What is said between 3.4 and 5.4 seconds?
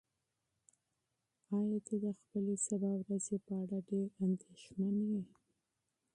په اړه ډېر اندېښمن یې؟